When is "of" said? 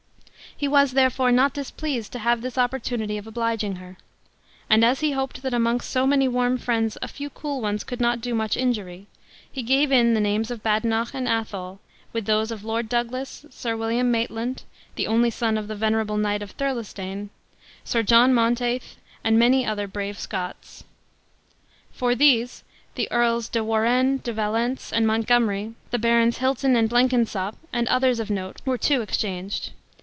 3.17-3.25, 10.51-10.61, 12.51-12.63, 15.57-15.67, 16.43-16.55, 28.19-28.29